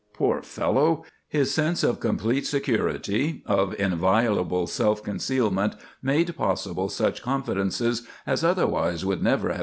Poor 0.13 0.41
fellow! 0.41 1.05
His 1.27 1.53
sense 1.53 1.83
of 1.83 1.99
complete 1.99 2.47
security, 2.47 3.43
of 3.45 3.79
inviolable 3.79 4.65
self 4.65 5.03
concealment, 5.03 5.75
made 6.01 6.35
possible 6.35 6.89
such 6.89 7.21
confidences 7.21 8.07
as 8.25 8.43
otherwise 8.43 9.05
would 9.05 9.21
never 9.21 9.21
have 9.21 9.23
been 9.23 9.23
committed 9.23 9.43
to 9.43 9.47
paper. 9.49 9.59